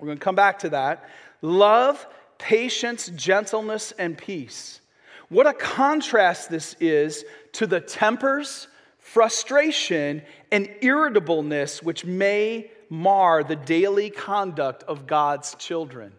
[0.00, 1.08] We're going to come back to that.
[1.42, 2.04] Love,
[2.38, 4.80] patience, gentleness, and peace.
[5.28, 8.66] What a contrast this is to the tempers,
[8.98, 16.10] frustration, and irritableness which may mar the daily conduct of God's children.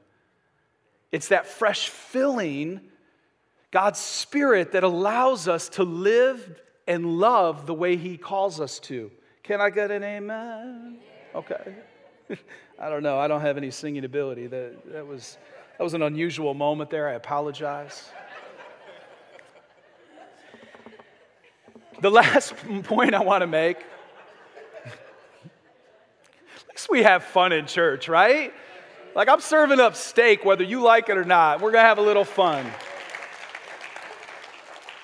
[1.11, 2.81] It's that fresh filling,
[3.71, 9.11] God's Spirit, that allows us to live and love the way He calls us to.
[9.43, 10.97] Can I get an amen?
[11.33, 11.75] Okay.
[12.79, 13.17] I don't know.
[13.17, 14.47] I don't have any singing ability.
[14.47, 15.37] That, that, was,
[15.77, 17.09] that was an unusual moment there.
[17.09, 18.09] I apologize.
[22.01, 23.77] The last point I want to make
[24.85, 28.53] at least we have fun in church, right?
[29.15, 31.61] Like I'm serving up steak whether you like it or not.
[31.61, 32.69] We're going to have a little fun.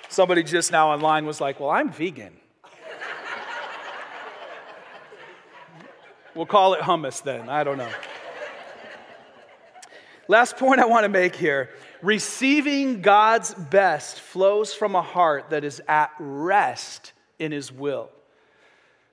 [0.09, 2.33] Somebody just now online was like, Well, I'm vegan.
[6.35, 7.49] we'll call it hummus then.
[7.49, 7.91] I don't know.
[10.27, 11.69] Last point I want to make here
[12.01, 18.09] receiving God's best flows from a heart that is at rest in His will.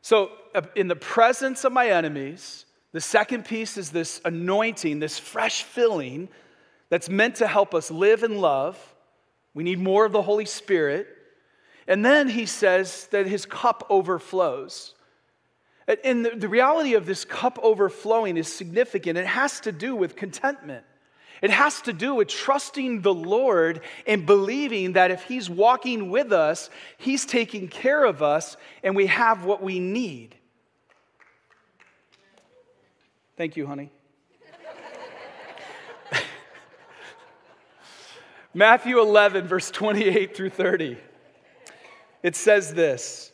[0.02, 5.18] So, uh, in the presence of my enemies, the second piece is this anointing, this
[5.18, 6.28] fresh filling
[6.90, 8.78] that's meant to help us live and love.
[9.54, 11.08] We need more of the Holy Spirit.
[11.88, 14.94] And then he says that his cup overflows.
[16.04, 19.18] And the reality of this cup overflowing is significant.
[19.18, 20.84] It has to do with contentment.
[21.42, 26.32] It has to do with trusting the Lord and believing that if He's walking with
[26.32, 30.36] us, He's taking care of us, and we have what we need.
[33.36, 33.90] Thank you, honey.
[38.54, 40.98] Matthew 11, verse 28 through 30.
[42.22, 43.32] It says this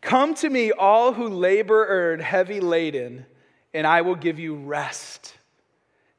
[0.00, 3.26] Come to me, all who labor and heavy laden,
[3.72, 5.34] and I will give you rest.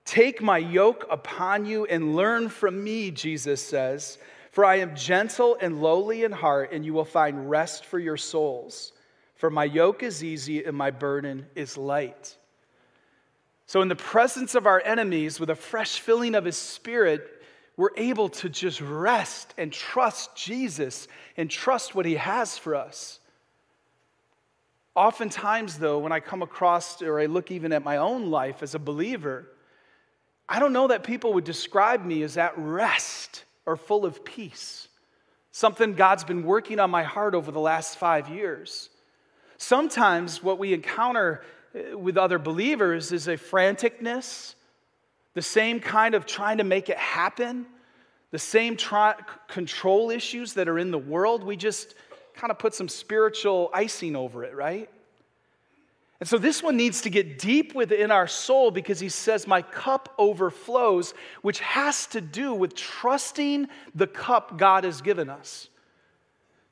[0.04, 4.20] Take my yoke upon you and learn from me, Jesus says,
[4.52, 8.18] for I am gentle and lowly in heart, and you will find rest for your
[8.18, 8.94] souls.
[9.36, 12.38] For my yoke is easy and my burden is light.
[13.68, 17.44] So, in the presence of our enemies, with a fresh filling of His Spirit,
[17.78, 23.20] we're able to just rest and trust Jesus and trust what He has for us.
[24.96, 28.76] Oftentimes, though, when I come across or I look even at my own life as
[28.76, 29.48] a believer,
[30.48, 34.88] I don't know that people would describe me as at rest or full of peace.
[35.52, 38.90] Something God's been working on my heart over the last five years.
[39.58, 41.44] Sometimes what we encounter
[41.94, 44.56] with other believers is a franticness,
[45.34, 47.66] the same kind of trying to make it happen,
[48.32, 48.78] the same
[49.48, 51.44] control issues that are in the world.
[51.44, 51.96] We just
[52.34, 54.90] kind of put some spiritual icing over it, right?
[56.20, 59.62] And so this one needs to get deep within our soul because he says, My
[59.62, 65.68] cup overflows, which has to do with trusting the cup God has given us.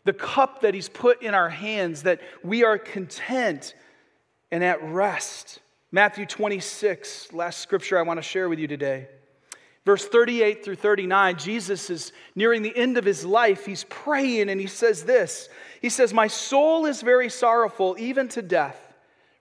[0.06, 3.74] The cup that he's put in our hands, that we are content
[4.54, 5.62] and at rest.
[5.92, 9.08] Matthew 26, last scripture I want to share with you today.
[9.84, 13.66] Verse 38 through 39, Jesus is nearing the end of his life.
[13.66, 15.50] He's praying and he says this
[15.82, 18.80] He says, My soul is very sorrowful, even to death.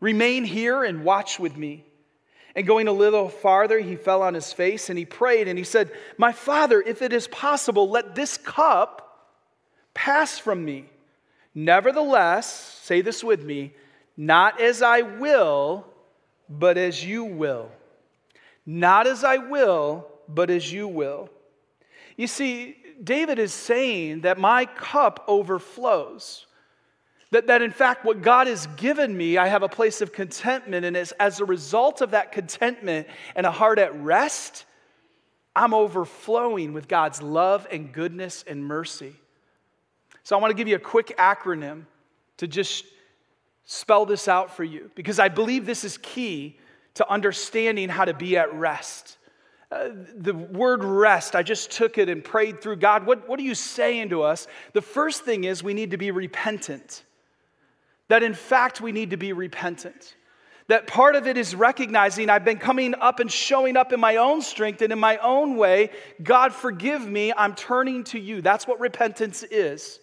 [0.01, 1.85] Remain here and watch with me.
[2.57, 5.65] And going a little farther, he fell on his face and he prayed and he
[5.65, 9.29] said, My father, if it is possible, let this cup
[9.93, 10.87] pass from me.
[11.55, 12.51] Nevertheless,
[12.83, 13.75] say this with me,
[14.23, 15.85] not as I will,
[16.49, 17.73] but as you will.
[18.65, 21.29] Not as I will, but as you will.
[22.17, 26.47] You see, David is saying that my cup overflows.
[27.33, 30.85] That, that in fact, what God has given me, I have a place of contentment.
[30.85, 34.67] And as, as a result of that contentment and a heart at rest,
[35.57, 39.17] I'm overflowing with God's love and goodness and mercy.
[40.23, 41.87] So I want to give you a quick acronym
[42.37, 42.85] to just
[43.65, 46.59] spell this out for you because I believe this is key
[46.95, 49.19] to understanding how to be at rest.
[49.71, 53.07] Uh, the word rest, I just took it and prayed through God.
[53.07, 54.47] What, what are you saying to us?
[54.75, 57.03] The first thing is we need to be repentant.
[58.09, 60.15] That in fact we need to be repentant.
[60.69, 64.17] That part of it is recognizing I've been coming up and showing up in my
[64.17, 65.91] own strength and in my own way.
[66.23, 67.33] God, forgive me.
[67.35, 68.43] I'm turning to you.
[68.43, 69.99] That's what repentance is.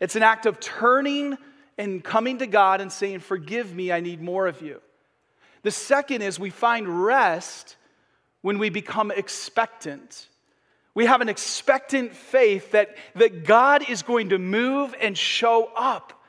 [0.00, 1.36] It's an act of turning
[1.80, 4.82] and coming to God and saying, Forgive me, I need more of you.
[5.62, 7.76] The second is we find rest
[8.42, 10.28] when we become expectant.
[10.94, 16.22] We have an expectant faith that, that God is going to move and show up.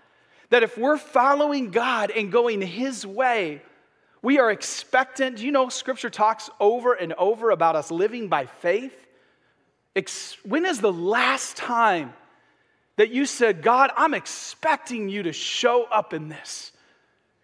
[0.52, 3.62] That if we're following God and going His way,
[4.22, 5.40] we are expectant.
[5.40, 8.96] You know, Scripture talks over and over about us living by faith.
[10.44, 12.14] When is the last time
[12.98, 16.72] that you said, God, I'm expecting you to show up in this?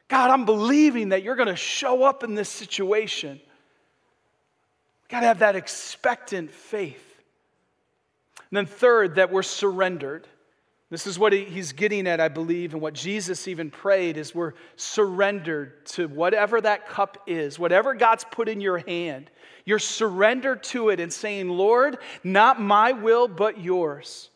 [0.08, 3.40] God, I'm believing that you're going to show up in this situation.
[5.04, 7.04] We Got to have that expectant faith.
[8.50, 10.28] And then, third, that we're surrendered.
[10.90, 14.54] This is what he's getting at, I believe, and what Jesus even prayed is we're
[14.78, 19.30] surrendered to whatever that cup is, whatever God's put in your hand.
[19.66, 24.30] You're surrendered to it and saying, Lord, not my will, but yours.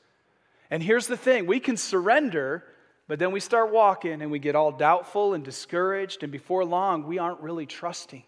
[0.72, 2.64] And here's the thing we can surrender,
[3.10, 7.06] but then we start walking and we get all doubtful and discouraged, and before long,
[7.06, 8.24] we aren't really trusting.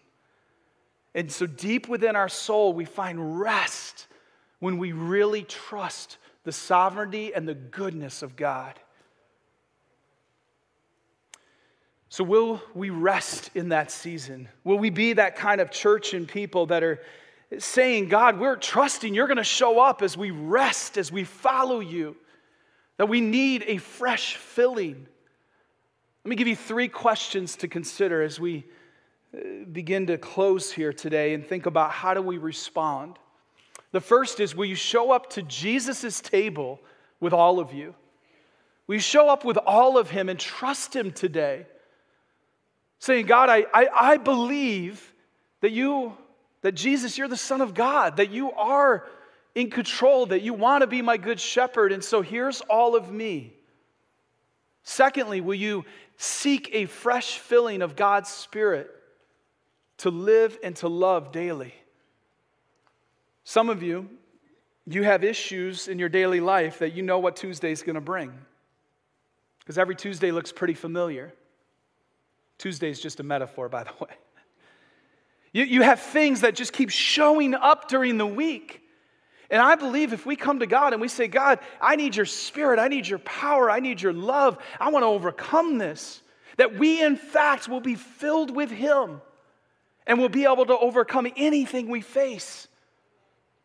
[1.14, 4.06] And so, deep within our soul, we find rest
[4.58, 8.78] when we really trust the sovereignty and the goodness of God.
[12.10, 14.48] So, will we rest in that season?
[14.64, 17.00] Will we be that kind of church and people that are
[17.58, 21.80] saying, God, we're trusting you're going to show up as we rest, as we follow
[21.80, 22.16] you,
[22.96, 25.06] that we need a fresh filling?
[26.24, 28.64] Let me give you three questions to consider as we
[29.34, 33.18] uh, begin to close here today and think about how do we respond.
[33.92, 36.80] The first is will you show up to Jesus' table
[37.20, 37.94] with all of you?
[38.86, 41.66] Will you show up with all of Him and trust Him today?
[42.98, 45.12] Saying, God, I, I, I believe
[45.60, 46.12] that you,
[46.62, 49.06] that Jesus, you're the Son of God, that you are
[49.54, 53.10] in control, that you want to be my good shepherd, and so here's all of
[53.10, 53.54] me.
[54.82, 55.84] Secondly, will you
[56.16, 58.90] seek a fresh filling of God's Spirit
[59.98, 61.74] to live and to love daily?
[63.44, 64.08] Some of you,
[64.86, 68.00] you have issues in your daily life that you know what Tuesday is going to
[68.00, 68.32] bring.
[69.60, 71.32] Because every Tuesday looks pretty familiar.
[72.58, 74.10] Tuesday is just a metaphor, by the way.
[75.52, 78.82] You, you have things that just keep showing up during the week.
[79.54, 82.26] And I believe if we come to God and we say, God, I need your
[82.26, 86.20] spirit, I need your power, I need your love, I want to overcome this,
[86.56, 89.20] that we in fact will be filled with Him
[90.08, 92.66] and will be able to overcome anything we face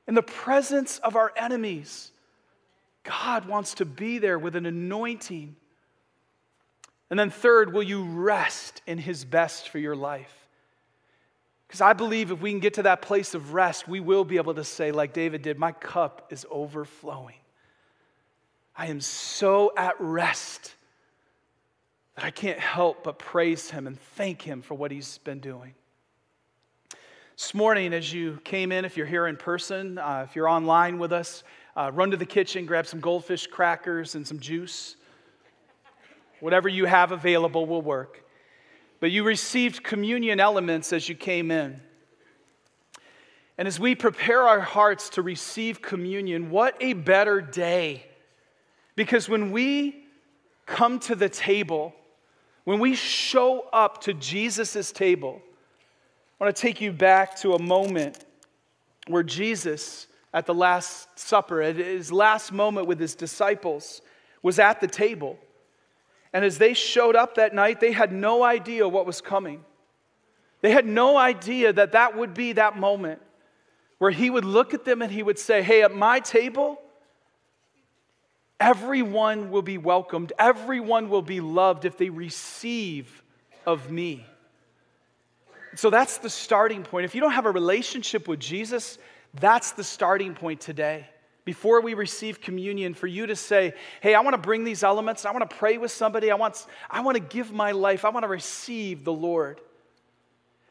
[0.07, 2.11] in the presence of our enemies.
[3.03, 5.55] God wants to be there with an anointing.
[7.09, 10.48] And then, third, will you rest in His best for your life?
[11.69, 14.37] Because I believe if we can get to that place of rest, we will be
[14.37, 17.35] able to say, like David did, My cup is overflowing.
[18.75, 20.73] I am so at rest
[22.15, 25.75] that I can't help but praise Him and thank Him for what He's been doing.
[27.37, 30.97] This morning, as you came in, if you're here in person, uh, if you're online
[30.97, 31.43] with us,
[31.77, 34.95] uh, run to the kitchen, grab some goldfish crackers and some juice.
[36.39, 38.23] Whatever you have available will work.
[38.99, 41.81] But you received communion elements as you came in.
[43.57, 48.05] And as we prepare our hearts to receive communion, what a better day.
[48.95, 50.05] Because when we
[50.65, 51.93] come to the table,
[52.63, 55.41] when we show up to Jesus' table,
[56.39, 58.23] I want to take you back to a moment
[59.07, 64.01] where Jesus, at the Last Supper, at his last moment with his disciples,
[64.41, 65.37] was at the table.
[66.33, 69.63] And as they showed up that night, they had no idea what was coming.
[70.61, 73.21] They had no idea that that would be that moment
[73.97, 76.79] where he would look at them and he would say, Hey, at my table,
[78.59, 83.23] everyone will be welcomed, everyone will be loved if they receive
[83.65, 84.25] of me.
[85.75, 87.05] So that's the starting point.
[87.05, 88.97] If you don't have a relationship with Jesus,
[89.39, 91.07] that's the starting point today.
[91.49, 95.25] Before we receive communion, for you to say, Hey, I want to bring these elements.
[95.25, 96.29] I want to pray with somebody.
[96.29, 98.05] I want, I want to give my life.
[98.05, 99.59] I want to receive the Lord.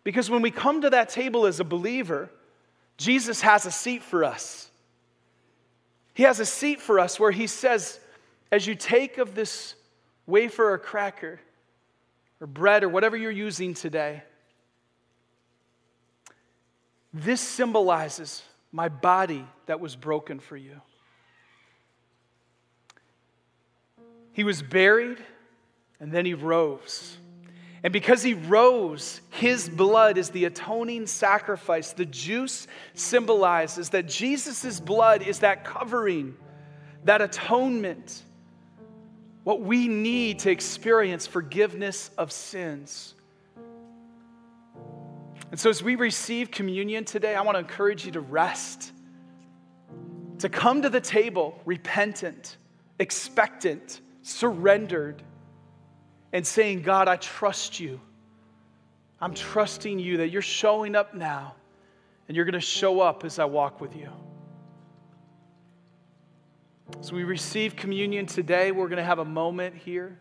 [0.04, 2.30] Because when we come to that table as a believer,
[2.96, 4.70] Jesus has a seat for us.
[6.14, 7.98] He has a seat for us where He says,
[8.52, 9.74] As you take of this
[10.28, 11.40] wafer or cracker
[12.40, 14.22] or bread or whatever you're using today,
[17.12, 20.80] this symbolizes my body that was broken for you.
[24.32, 25.18] He was buried
[26.00, 27.16] and then he rose.
[27.82, 31.92] And because he rose, his blood is the atoning sacrifice.
[31.92, 36.36] The juice symbolizes that Jesus' blood is that covering,
[37.04, 38.22] that atonement,
[39.44, 43.14] what we need to experience forgiveness of sins.
[45.50, 48.92] And so, as we receive communion today, I want to encourage you to rest,
[50.40, 52.58] to come to the table repentant,
[52.98, 55.22] expectant, surrendered
[56.32, 58.00] and saying, God, I trust you.
[59.20, 61.54] I'm trusting you that you're showing up now
[62.28, 64.10] and you're going to show up as I walk with you.
[67.00, 68.70] So we receive communion today.
[68.70, 70.18] We're going to have a moment here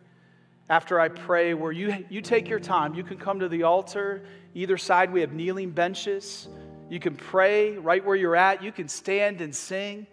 [0.68, 2.94] after I pray where you, you take your time.
[2.94, 4.24] You can come to the altar.
[4.58, 6.48] Either side, we have kneeling benches.
[6.90, 8.60] You can pray right where you're at.
[8.60, 10.08] You can stand and sing.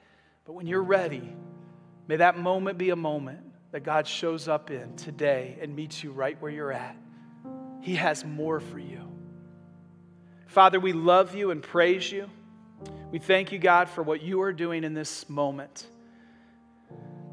[0.45, 1.35] But when you're ready,
[2.07, 3.39] may that moment be a moment
[3.71, 6.95] that God shows up in today and meets you right where you're at.
[7.81, 9.01] He has more for you.
[10.45, 12.29] Father, we love you and praise you.
[13.11, 15.87] We thank you, God, for what you are doing in this moment.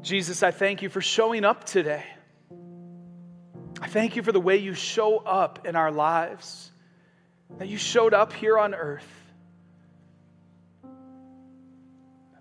[0.01, 2.05] Jesus, I thank you for showing up today.
[3.79, 6.71] I thank you for the way you show up in our lives,
[7.57, 9.07] that you showed up here on earth.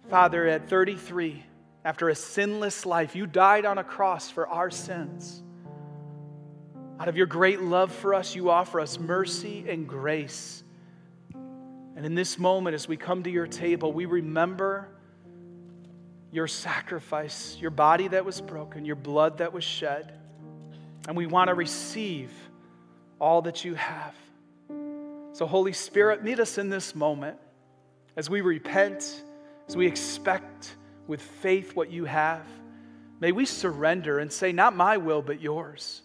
[0.08, 1.42] Father, at 33,
[1.84, 3.16] after a sinless life.
[3.16, 5.42] You died on a cross for our sins.
[7.00, 10.62] Out of your great love for us, you offer us mercy and grace.
[11.34, 14.88] And in this moment, as we come to your table, we remember
[16.30, 20.18] your sacrifice, your body that was broken, your blood that was shed.
[21.08, 22.30] And we want to receive
[23.20, 24.14] all that you have.
[25.32, 27.38] So, Holy Spirit, meet us in this moment
[28.16, 29.22] as we repent,
[29.66, 30.76] as we expect
[31.06, 32.46] with faith what you have.
[33.18, 36.02] May we surrender and say, Not my will, but yours.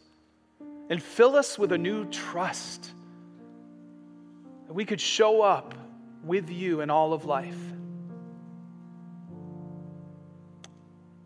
[0.89, 2.91] And fill us with a new trust
[4.67, 5.73] that we could show up
[6.23, 7.57] with you in all of life.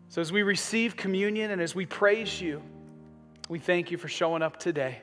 [0.08, 2.62] So, as we receive communion and as we praise you,
[3.48, 5.02] we thank you for showing up today.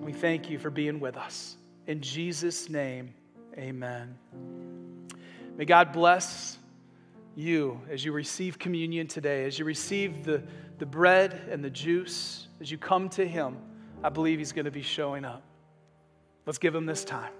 [0.00, 1.56] We thank you for being with us.
[1.86, 3.14] In Jesus' name,
[3.56, 4.16] amen.
[5.56, 6.58] May God bless
[7.34, 10.42] you as you receive communion today, as you receive the,
[10.78, 13.56] the bread and the juice, as you come to Him,
[14.02, 15.42] I believe He's going to be showing up.
[16.44, 17.32] Let's give Him this time.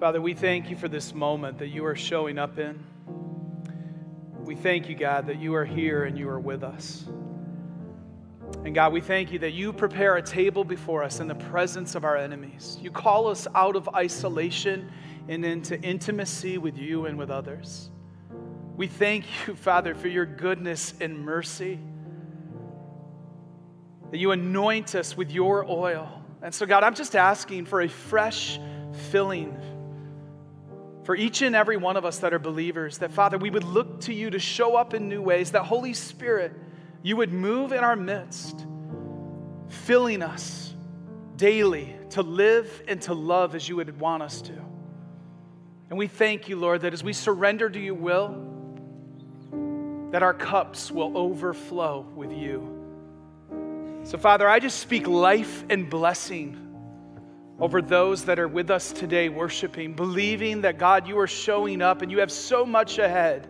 [0.00, 2.82] Father, we thank you for this moment that you are showing up in.
[4.46, 7.04] We thank you, God, that you are here and you are with us.
[8.64, 11.94] And God, we thank you that you prepare a table before us in the presence
[11.94, 12.78] of our enemies.
[12.80, 14.90] You call us out of isolation
[15.28, 17.90] and into intimacy with you and with others.
[18.78, 21.78] We thank you, Father, for your goodness and mercy.
[24.12, 26.22] That you anoint us with your oil.
[26.40, 28.58] And so, God, I'm just asking for a fresh
[29.10, 29.56] filling
[31.04, 34.00] for each and every one of us that are believers, that Father, we would look
[34.02, 36.52] to you to show up in new ways, that Holy Spirit,
[37.02, 38.66] you would move in our midst,
[39.68, 40.74] filling us
[41.36, 44.52] daily to live and to love as you would want us to.
[45.88, 48.46] And we thank you, Lord, that as we surrender to your will,
[50.10, 52.76] that our cups will overflow with you.
[54.04, 56.59] So, Father, I just speak life and blessing
[57.60, 62.00] over those that are with us today worshiping, believing that God, you are showing up
[62.02, 63.48] and you have so much ahead.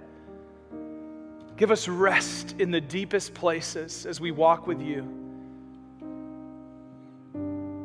[1.57, 5.03] Give us rest in the deepest places as we walk with you.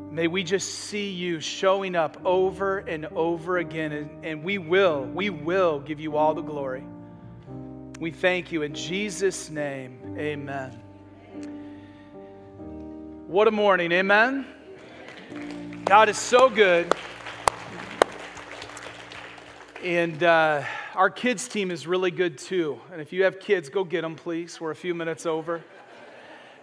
[0.10, 5.04] May we just see you showing up over and over again, and, and we will,
[5.04, 6.86] we will give you all the glory.
[8.00, 10.16] We thank you in Jesus' name.
[10.18, 10.72] Amen.
[13.28, 14.46] What a morning, amen.
[15.86, 16.96] God is so good.
[19.84, 20.64] And uh,
[20.96, 22.82] our kids' team is really good too.
[22.92, 24.60] And if you have kids, go get them, please.
[24.60, 25.62] We're a few minutes over.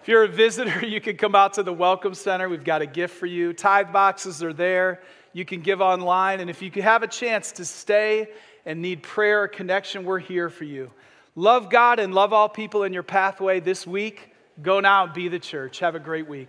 [0.02, 2.48] If you're a visitor, you can come out to the Welcome Center.
[2.48, 3.52] We've got a gift for you.
[3.52, 5.00] Tithe boxes are there.
[5.32, 6.40] You can give online.
[6.40, 8.26] And if you have a chance to stay
[8.66, 10.90] and need prayer or connection, we're here for you.
[11.36, 14.34] Love God and love all people in your pathway this week.
[14.62, 15.78] Go now and be the church.
[15.78, 16.48] Have a great week.